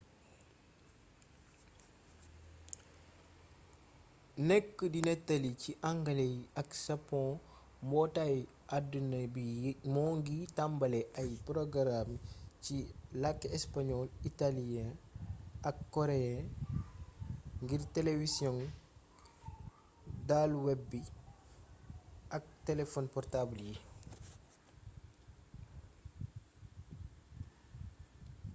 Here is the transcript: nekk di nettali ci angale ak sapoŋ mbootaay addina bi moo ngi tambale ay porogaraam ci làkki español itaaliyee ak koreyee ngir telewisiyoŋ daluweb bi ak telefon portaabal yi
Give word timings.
nekk 4.47 4.77
di 4.93 4.99
nettali 5.07 5.51
ci 5.61 5.71
angale 5.91 6.27
ak 6.61 6.69
sapoŋ 6.85 7.27
mbootaay 7.87 8.37
addina 8.77 9.19
bi 9.35 9.45
moo 9.93 10.11
ngi 10.19 10.37
tambale 10.57 11.01
ay 11.21 11.31
porogaraam 11.45 12.09
ci 12.63 12.75
làkki 13.21 13.47
español 13.57 14.05
itaaliyee 14.29 14.89
ak 15.69 15.77
koreyee 15.93 16.39
ngir 17.63 17.81
telewisiyoŋ 17.95 18.57
daluweb 20.27 20.81
bi 20.89 21.01
ak 22.35 22.43
telefon 22.67 23.05
portaabal 23.13 23.61
yi 23.69 23.75